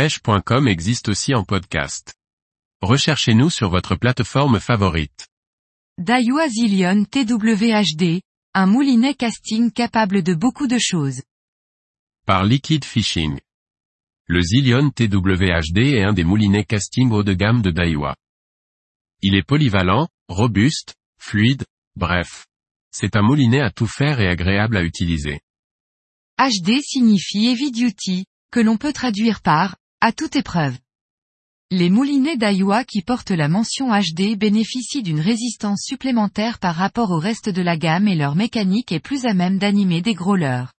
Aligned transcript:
pêche.com 0.00 0.66
existe 0.66 1.10
aussi 1.10 1.34
en 1.34 1.44
podcast. 1.44 2.14
Recherchez-nous 2.80 3.50
sur 3.50 3.68
votre 3.68 3.96
plateforme 3.96 4.58
favorite. 4.58 5.28
Daiwa 5.98 6.48
Zillion 6.48 7.04
TWHD, 7.04 8.22
un 8.54 8.66
moulinet 8.66 9.12
casting 9.12 9.70
capable 9.70 10.22
de 10.22 10.32
beaucoup 10.32 10.68
de 10.68 10.78
choses. 10.78 11.20
Par 12.24 12.44
Liquid 12.44 12.82
Fishing. 12.82 13.40
Le 14.26 14.40
Zillion 14.40 14.88
TWHD 14.88 15.98
est 15.98 16.04
un 16.04 16.14
des 16.14 16.24
moulinets 16.24 16.64
casting 16.64 17.10
haut 17.10 17.22
de 17.22 17.34
gamme 17.34 17.60
de 17.60 17.70
Daiwa. 17.70 18.16
Il 19.20 19.34
est 19.34 19.46
polyvalent, 19.46 20.08
robuste, 20.28 20.94
fluide, 21.18 21.66
bref. 21.94 22.46
C'est 22.90 23.16
un 23.16 23.22
moulinet 23.22 23.60
à 23.60 23.70
tout 23.70 23.86
faire 23.86 24.18
et 24.18 24.28
agréable 24.28 24.78
à 24.78 24.82
utiliser. 24.82 25.40
HD 26.38 26.80
signifie 26.80 27.48
Heavy 27.48 27.70
Duty, 27.70 28.24
que 28.50 28.60
l'on 28.60 28.78
peut 28.78 28.94
traduire 28.94 29.42
par, 29.42 29.76
à 30.02 30.12
toute 30.12 30.34
épreuve. 30.34 30.78
Les 31.70 31.90
moulinets 31.90 32.38
Daiwa 32.38 32.84
qui 32.84 33.02
portent 33.02 33.32
la 33.32 33.48
mention 33.48 33.90
HD 33.90 34.34
bénéficient 34.34 35.02
d'une 35.02 35.20
résistance 35.20 35.82
supplémentaire 35.84 36.58
par 36.58 36.74
rapport 36.74 37.10
au 37.10 37.18
reste 37.18 37.50
de 37.50 37.60
la 37.60 37.76
gamme 37.76 38.08
et 38.08 38.16
leur 38.16 38.34
mécanique 38.34 38.92
est 38.92 39.00
plus 39.00 39.26
à 39.26 39.34
même 39.34 39.58
d'animer 39.58 40.00
des 40.00 40.14
gros 40.14 40.36
leurres. 40.36 40.72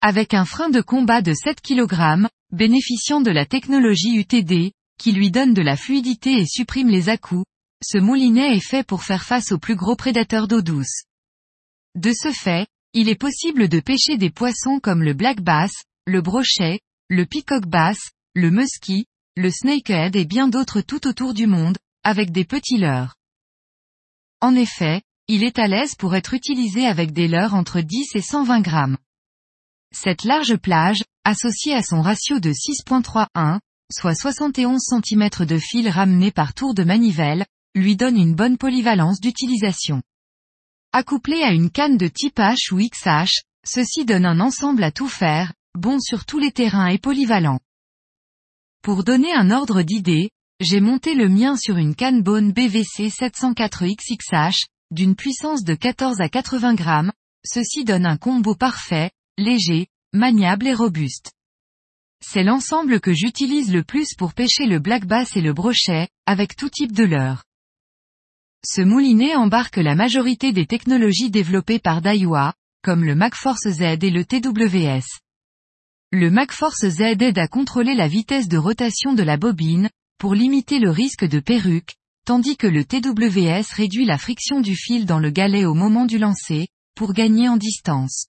Avec 0.00 0.32
un 0.32 0.46
frein 0.46 0.70
de 0.70 0.80
combat 0.80 1.20
de 1.20 1.34
7 1.34 1.60
kg, 1.60 2.28
bénéficiant 2.50 3.20
de 3.20 3.30
la 3.30 3.44
technologie 3.44 4.16
UTD, 4.16 4.72
qui 4.98 5.12
lui 5.12 5.30
donne 5.30 5.52
de 5.52 5.62
la 5.62 5.76
fluidité 5.76 6.38
et 6.38 6.46
supprime 6.46 6.88
les 6.88 7.10
à-coups, 7.10 7.44
ce 7.84 7.98
moulinet 7.98 8.56
est 8.56 8.66
fait 8.66 8.86
pour 8.86 9.04
faire 9.04 9.22
face 9.22 9.52
aux 9.52 9.58
plus 9.58 9.76
gros 9.76 9.96
prédateurs 9.96 10.48
d'eau 10.48 10.62
douce. 10.62 11.04
De 11.94 12.12
ce 12.12 12.32
fait, 12.32 12.66
il 12.94 13.10
est 13.10 13.20
possible 13.20 13.68
de 13.68 13.80
pêcher 13.80 14.16
des 14.16 14.30
poissons 14.30 14.80
comme 14.80 15.02
le 15.02 15.12
black 15.12 15.42
bass, 15.42 15.72
le 16.06 16.22
brochet, 16.22 16.80
le 17.10 17.24
peacock 17.24 17.66
bass, 17.66 17.98
le 18.34 18.50
muskie, 18.50 19.06
le 19.34 19.50
snakehead 19.50 20.14
et 20.14 20.26
bien 20.26 20.46
d'autres 20.46 20.82
tout 20.82 21.06
autour 21.06 21.32
du 21.32 21.46
monde, 21.46 21.78
avec 22.04 22.32
des 22.32 22.44
petits 22.44 22.76
leurres. 22.76 23.16
En 24.40 24.54
effet, 24.54 25.02
il 25.26 25.42
est 25.42 25.58
à 25.58 25.68
l'aise 25.68 25.94
pour 25.94 26.14
être 26.14 26.34
utilisé 26.34 26.86
avec 26.86 27.12
des 27.12 27.26
leurres 27.26 27.54
entre 27.54 27.80
10 27.80 28.14
et 28.14 28.20
120 28.20 28.60
grammes. 28.60 28.98
Cette 29.90 30.24
large 30.24 30.56
plage, 30.56 31.02
associée 31.24 31.74
à 31.74 31.82
son 31.82 32.02
ratio 32.02 32.40
de 32.40 32.52
6.31, 32.52 33.58
soit 33.90 34.14
71 34.14 34.78
cm 34.78 35.46
de 35.46 35.58
fil 35.58 35.88
ramené 35.88 36.30
par 36.30 36.52
tour 36.52 36.74
de 36.74 36.84
manivelle, 36.84 37.46
lui 37.74 37.96
donne 37.96 38.18
une 38.18 38.34
bonne 38.34 38.58
polyvalence 38.58 39.20
d'utilisation. 39.20 40.02
Accouplé 40.92 41.42
à 41.42 41.52
une 41.52 41.70
canne 41.70 41.96
de 41.96 42.08
type 42.08 42.38
H 42.38 42.72
ou 42.72 42.78
XH, 42.78 43.44
ceci 43.64 44.04
donne 44.04 44.26
un 44.26 44.40
ensemble 44.40 44.82
à 44.82 44.90
tout 44.90 45.08
faire, 45.08 45.52
bon 45.78 46.00
sur 46.00 46.26
tous 46.26 46.38
les 46.38 46.52
terrains 46.52 46.88
et 46.88 46.98
polyvalent. 46.98 47.60
Pour 48.82 49.04
donner 49.04 49.32
un 49.32 49.50
ordre 49.50 49.82
d'idée, 49.82 50.30
j'ai 50.60 50.80
monté 50.80 51.14
le 51.14 51.28
mien 51.28 51.56
sur 51.56 51.76
une 51.76 51.94
canne 51.94 52.22
Bone 52.22 52.52
BVC 52.52 53.08
704XXH, 53.08 54.66
d'une 54.90 55.14
puissance 55.14 55.62
de 55.62 55.74
14 55.74 56.20
à 56.20 56.28
80 56.28 56.74
grammes, 56.74 57.12
ceci 57.44 57.84
donne 57.84 58.06
un 58.06 58.16
combo 58.16 58.54
parfait, 58.54 59.10
léger, 59.36 59.86
maniable 60.12 60.66
et 60.66 60.74
robuste. 60.74 61.32
C'est 62.20 62.42
l'ensemble 62.42 63.00
que 63.00 63.12
j'utilise 63.12 63.72
le 63.72 63.84
plus 63.84 64.14
pour 64.14 64.34
pêcher 64.34 64.66
le 64.66 64.80
black 64.80 65.06
bass 65.06 65.36
et 65.36 65.40
le 65.40 65.52
brochet, 65.52 66.08
avec 66.26 66.56
tout 66.56 66.68
type 66.68 66.92
de 66.92 67.04
leurre. 67.04 67.44
Ce 68.66 68.82
moulinet 68.82 69.36
embarque 69.36 69.76
la 69.76 69.94
majorité 69.94 70.52
des 70.52 70.66
technologies 70.66 71.30
développées 71.30 71.78
par 71.78 72.02
Daiwa, 72.02 72.54
comme 72.82 73.04
le 73.04 73.14
MacForce 73.14 73.68
Z 73.68 73.82
et 74.02 74.10
le 74.10 74.24
TWS. 74.24 75.06
Le 76.10 76.30
MacForce 76.30 76.88
Z 76.88 77.02
aide 77.20 77.38
à 77.38 77.48
contrôler 77.48 77.94
la 77.94 78.08
vitesse 78.08 78.48
de 78.48 78.56
rotation 78.56 79.12
de 79.12 79.22
la 79.22 79.36
bobine, 79.36 79.90
pour 80.18 80.34
limiter 80.34 80.78
le 80.78 80.88
risque 80.88 81.26
de 81.26 81.38
perruque, 81.38 81.96
tandis 82.24 82.56
que 82.56 82.66
le 82.66 82.82
TWS 82.82 83.74
réduit 83.74 84.06
la 84.06 84.16
friction 84.16 84.62
du 84.62 84.74
fil 84.74 85.04
dans 85.04 85.18
le 85.18 85.28
galet 85.28 85.66
au 85.66 85.74
moment 85.74 86.06
du 86.06 86.16
lancer, 86.16 86.68
pour 86.94 87.12
gagner 87.12 87.50
en 87.50 87.58
distance. 87.58 88.28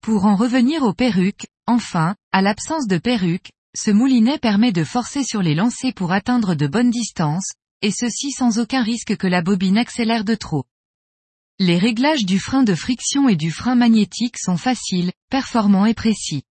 Pour 0.00 0.24
en 0.24 0.34
revenir 0.34 0.82
aux 0.82 0.92
perruques, 0.92 1.46
enfin, 1.68 2.16
à 2.32 2.42
l'absence 2.42 2.88
de 2.88 2.98
perruque, 2.98 3.52
ce 3.76 3.92
moulinet 3.92 4.38
permet 4.38 4.72
de 4.72 4.82
forcer 4.82 5.22
sur 5.22 5.42
les 5.42 5.54
lancers 5.54 5.94
pour 5.94 6.10
atteindre 6.10 6.56
de 6.56 6.66
bonnes 6.66 6.90
distances, 6.90 7.52
et 7.80 7.92
ceci 7.92 8.32
sans 8.32 8.58
aucun 8.58 8.82
risque 8.82 9.16
que 9.16 9.28
la 9.28 9.40
bobine 9.40 9.78
accélère 9.78 10.24
de 10.24 10.34
trop. 10.34 10.64
Les 11.60 11.78
réglages 11.78 12.24
du 12.24 12.40
frein 12.40 12.64
de 12.64 12.74
friction 12.74 13.28
et 13.28 13.36
du 13.36 13.52
frein 13.52 13.76
magnétique 13.76 14.36
sont 14.36 14.56
faciles, 14.56 15.12
performants 15.30 15.86
et 15.86 15.94
précis. 15.94 16.42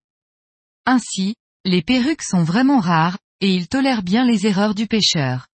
Ainsi, 0.85 1.35
les 1.65 1.81
perruques 1.81 2.21
sont 2.21 2.43
vraiment 2.43 2.79
rares, 2.79 3.17
et 3.41 3.53
ils 3.53 3.67
tolèrent 3.67 4.03
bien 4.03 4.25
les 4.25 4.45
erreurs 4.45 4.75
du 4.75 4.87
pêcheur. 4.87 5.47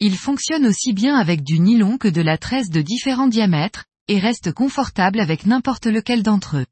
Ils 0.00 0.16
fonctionnent 0.16 0.66
aussi 0.66 0.92
bien 0.92 1.16
avec 1.16 1.42
du 1.42 1.58
nylon 1.58 1.98
que 1.98 2.08
de 2.08 2.22
la 2.22 2.38
tresse 2.38 2.70
de 2.70 2.80
différents 2.80 3.26
diamètres, 3.26 3.84
et 4.08 4.18
restent 4.18 4.52
confortables 4.52 5.20
avec 5.20 5.46
n'importe 5.46 5.86
lequel 5.86 6.22
d'entre 6.22 6.58
eux. 6.58 6.66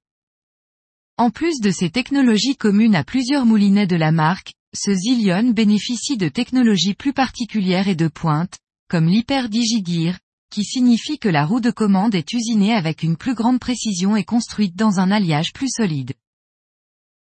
En 1.17 1.31
plus 1.31 1.61
de 1.61 1.71
ces 1.71 1.91
technologies 1.91 2.57
communes 2.57 2.95
à 2.95 3.05
plusieurs 3.05 3.47
moulinets 3.47 3.87
de 3.87 3.97
la 3.97 4.13
marque, 4.13 4.55
ce 4.75 4.95
Zillion 4.95 5.51
bénéficie 5.51 6.17
de 6.17 6.29
technologies 6.29 6.95
plus 6.95 7.13
particulières 7.13 7.89
et 7.89 7.95
de 7.95 8.09
pointe, 8.09 8.59
comme 8.89 9.09
l'hyper-digigear, 9.09 10.19
qui 10.51 10.65
signifie 10.65 11.19
que 11.19 11.29
la 11.29 11.45
roue 11.45 11.61
de 11.61 11.71
commande 11.71 12.15
est 12.15 12.33
usinée 12.33 12.75
avec 12.75 13.03
une 13.03 13.17
plus 13.17 13.35
grande 13.35 13.59
précision 13.59 14.17
et 14.17 14.25
construite 14.25 14.77
dans 14.77 15.01
un 15.01 15.11
alliage 15.11 15.53
plus 15.53 15.71
solide. 15.71 16.13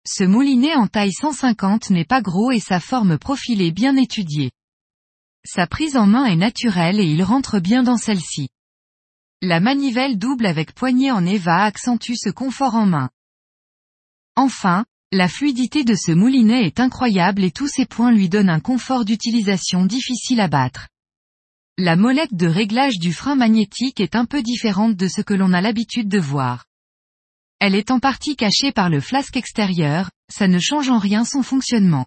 Ce 0.07 0.25
moulinet 0.25 0.75
en 0.75 0.87
taille 0.87 1.13
150 1.13 1.91
n'est 1.91 2.07
pas 2.07 2.23
gros 2.23 2.51
et 2.51 2.61
sa 2.61 2.81
forme 2.81 3.19
profilée 3.19 3.71
bien 3.71 3.97
étudiée. 3.97 4.51
Sa 5.45 5.67
prise 5.67 5.97
en 5.97 6.07
main 6.07 6.25
est 6.25 6.37
naturelle 6.37 7.01
et 7.01 7.05
il 7.05 7.23
rentre 7.23 7.61
bien 7.61 7.83
dans 7.83 7.99
celle-ci. 7.99 8.49
La 9.43 9.61
manivelle 9.61 10.19
double 10.19 10.47
avec 10.47 10.75
poignée 10.75 11.11
en 11.11 11.25
EVA 11.27 11.65
accentue 11.65 12.15
ce 12.15 12.31
confort 12.31 12.75
en 12.75 12.87
main. 12.87 13.11
Enfin, 14.37 14.85
la 15.13 15.29
fluidité 15.29 15.85
de 15.85 15.95
ce 15.95 16.13
moulinet 16.13 16.65
est 16.65 16.81
incroyable 16.81 17.45
et 17.45 17.51
tous 17.51 17.69
ces 17.69 17.85
points 17.85 18.13
lui 18.13 18.29
donnent 18.29 18.49
un 18.49 18.61
confort 18.61 19.05
d'utilisation 19.05 19.85
difficile 19.85 20.41
à 20.41 20.49
battre. 20.49 20.89
La 21.77 21.97
molette 21.97 22.35
de 22.35 22.47
réglage 22.47 22.99
du 22.99 23.13
frein 23.13 23.35
magnétique 23.35 24.01
est 24.01 24.15
un 24.15 24.25
peu 24.25 24.43
différente 24.43 24.97
de 24.97 25.09
ce 25.09 25.21
que 25.21 25.35
l'on 25.35 25.53
a 25.53 25.61
l'habitude 25.61 26.09
de 26.09 26.19
voir. 26.19 26.67
Elle 27.61 27.75
est 27.75 27.91
en 27.91 28.01
partie 28.01 28.37
cachée 28.37 28.73
par 28.73 28.89
le 28.89 29.01
flasque 29.01 29.37
extérieur, 29.37 30.11
ça 30.33 30.49
ne 30.49 30.59
change 30.59 30.89
en 30.89 30.99
rien 30.99 31.27
son 31.27 31.43
fonctionnement. 31.43 32.07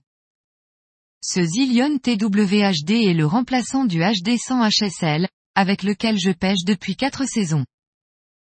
Ce 1.24 1.44
Zillion 1.44 2.00
TWHD 2.00 2.90
est 2.90 3.14
le 3.14 3.28
remplaçant 3.28 3.86
du 3.86 4.00
HD100 4.00 4.68
HSL, 4.68 5.30
avec 5.54 5.84
lequel 5.84 6.18
je 6.18 6.32
pêche 6.32 6.64
depuis 6.66 6.96
quatre 6.96 7.26
saisons. 7.26 7.66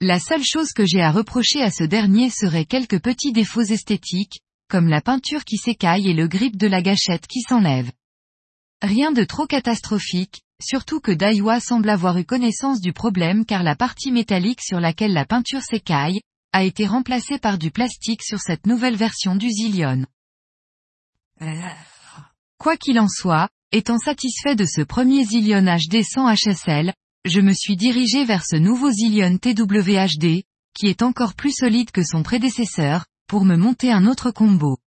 La 0.00 0.20
seule 0.20 0.44
chose 0.44 0.70
que 0.72 0.86
j'ai 0.86 1.02
à 1.02 1.10
reprocher 1.10 1.62
à 1.62 1.72
ce 1.72 1.82
dernier 1.82 2.30
serait 2.30 2.64
quelques 2.64 3.02
petits 3.02 3.32
défauts 3.32 3.62
esthétiques, 3.62 4.38
comme 4.68 4.88
la 4.88 5.00
peinture 5.00 5.44
qui 5.44 5.56
s'écaille 5.56 6.08
et 6.08 6.14
le 6.14 6.28
grip 6.28 6.56
de 6.56 6.68
la 6.68 6.80
gâchette 6.80 7.26
qui 7.26 7.40
s'enlève. 7.40 7.90
Rien 8.82 9.10
de 9.10 9.24
trop 9.24 9.46
catastrophique, 9.46 10.42
surtout 10.62 11.00
que 11.00 11.10
Daiwa 11.10 11.58
semble 11.58 11.88
avoir 11.88 12.18
eu 12.18 12.24
connaissance 12.24 12.80
du 12.80 12.92
problème 12.92 13.44
car 13.44 13.64
la 13.64 13.74
partie 13.74 14.12
métallique 14.12 14.62
sur 14.62 14.78
laquelle 14.78 15.12
la 15.12 15.26
peinture 15.26 15.62
s'écaille, 15.62 16.20
a 16.54 16.62
été 16.62 16.86
remplacée 16.86 17.40
par 17.40 17.58
du 17.58 17.72
plastique 17.72 18.22
sur 18.22 18.38
cette 18.38 18.64
nouvelle 18.64 18.94
version 18.94 19.34
du 19.34 19.50
Zillion. 19.50 20.06
Quoi 22.58 22.76
qu'il 22.76 23.00
en 23.00 23.08
soit, 23.08 23.48
étant 23.72 23.98
satisfait 23.98 24.54
de 24.54 24.64
ce 24.64 24.80
premier 24.80 25.24
Zillion 25.24 25.64
HD 25.64 26.04
100 26.04 26.32
HSL, 26.32 26.94
je 27.24 27.40
me 27.40 27.52
suis 27.52 27.74
dirigé 27.76 28.24
vers 28.24 28.46
ce 28.46 28.54
nouveau 28.54 28.92
Zillion 28.92 29.36
TWHD, 29.36 30.44
qui 30.76 30.86
est 30.86 31.02
encore 31.02 31.34
plus 31.34 31.50
solide 31.50 31.90
que 31.90 32.04
son 32.04 32.22
prédécesseur, 32.22 33.04
pour 33.26 33.44
me 33.44 33.56
monter 33.56 33.90
un 33.90 34.06
autre 34.06 34.30
combo. 34.30 34.78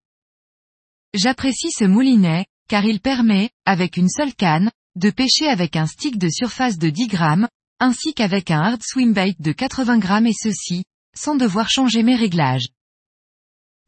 J'apprécie 1.15 1.72
ce 1.72 1.84
moulinet, 1.84 2.47
car 2.69 2.84
il 2.84 3.01
permet, 3.01 3.51
avec 3.65 3.97
une 3.97 4.09
seule 4.09 4.36
canne, 4.36 4.71
de 4.95 5.10
pêcher 5.10 5.48
avec 5.48 5.74
un 5.74 5.86
stick 5.86 6.16
de 6.16 6.28
surface 6.28 6.78
de 6.78 6.91
10 6.91 7.09
grammes, 7.09 7.48
ainsi 7.80 8.15
qu'avec 8.15 8.53
un 8.53 8.60
hard 8.60 8.83
swimbait 8.84 9.34
de 9.41 9.51
80 9.51 9.98
grammes 9.98 10.28
et 10.28 10.33
ceci, 10.33 10.84
sans 11.16 11.36
devoir 11.36 11.71
changer 11.71 12.03
mes 12.03 12.16
réglages. 12.16 12.68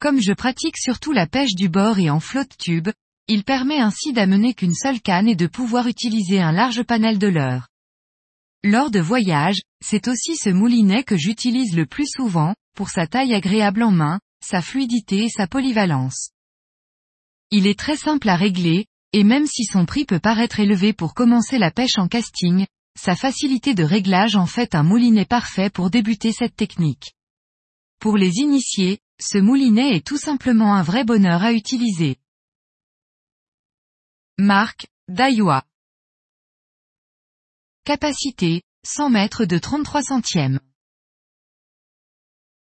Comme 0.01 0.21
je 0.21 0.33
pratique 0.33 0.77
surtout 0.77 1.13
la 1.13 1.27
pêche 1.27 1.55
du 1.55 1.69
bord 1.69 1.99
et 1.99 2.11
en 2.11 2.21
flotte 2.21 2.57
tube, 2.57 2.89
il 3.27 3.45
permet 3.45 3.79
ainsi 3.79 4.13
d'amener 4.13 4.55
qu'une 4.55 4.75
seule 4.75 5.01
canne 5.01 5.29
et 5.29 5.37
de 5.37 5.47
pouvoir 5.47 5.87
utiliser 5.87 6.41
un 6.41 6.53
large 6.53 6.83
panel 6.83 7.19
de 7.19 7.27
leurre. 7.27 7.69
Lors 8.65 8.91
de 8.91 9.01
voyages, 9.01 9.61
c'est 9.85 10.09
aussi 10.09 10.37
ce 10.37 10.51
moulinet 10.51 11.05
que 11.05 11.17
j'utilise 11.17 11.77
le 11.77 11.87
plus 11.87 12.09
souvent, 12.09 12.55
pour 12.75 12.91
sa 12.91 13.07
taille 13.07 13.35
agréable 13.35 13.83
en 13.83 13.91
main, 13.91 14.19
sa 14.45 14.63
fluidité 14.63 15.25
et 15.25 15.29
sa 15.29 15.47
polyvalence. 15.47 16.31
Il 17.51 17.67
est 17.67 17.79
très 17.79 17.97
simple 17.97 18.29
à 18.29 18.37
régler, 18.37 18.87
et 19.13 19.25
même 19.25 19.47
si 19.47 19.65
son 19.65 19.87
prix 19.87 20.05
peut 20.05 20.21
paraître 20.21 20.61
élevé 20.61 20.93
pour 20.93 21.15
commencer 21.15 21.59
la 21.59 21.71
pêche 21.71 21.99
en 21.99 22.09
casting, 22.09 22.67
sa 22.99 23.15
facilité 23.15 23.75
de 23.75 23.85
réglage 23.85 24.37
en 24.37 24.47
fait 24.47 24.75
un 24.75 24.83
moulinet 24.83 25.25
parfait 25.25 25.71
pour 25.71 25.91
débuter 25.91 26.33
cette 26.33 26.57
technique. 26.57 27.15
Pour 27.99 28.17
les 28.17 28.39
initiés, 28.39 29.01
ce 29.21 29.39
moulinet 29.39 29.97
est 29.97 30.07
tout 30.07 30.19
simplement 30.19 30.75
un 30.75 30.83
vrai 30.83 31.05
bonheur 31.05 31.43
à 31.43 31.53
utiliser. 31.53 32.17
Marque, 34.39 34.87
Daiwa. 35.09 35.65
Capacité, 37.85 38.63
100 38.85 39.11
mètres 39.11 39.45
de 39.45 39.59
33 39.59 40.03
centièmes. 40.03 40.61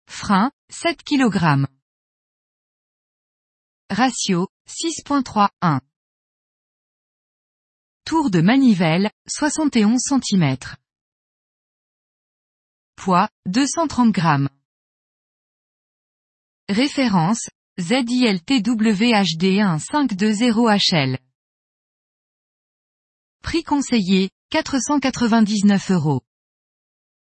Frein, 0.10 0.52
7 0.70 1.04
kg. 1.04 1.68
Ratio, 3.90 4.50
6.3, 4.68 5.50
Tour 8.06 8.30
de 8.30 8.42
manivelle, 8.42 9.10
71 9.28 10.00
cm. 10.02 10.58
Poids, 12.98 13.30
230 13.46 14.12
grammes. 14.12 14.50
Référence, 16.70 17.50
ZILTWHD 17.78 19.44
1520HL. 19.60 21.18
Prix 23.42 23.64
conseillé, 23.64 24.30
499 24.50 25.92
euros. 25.92 26.22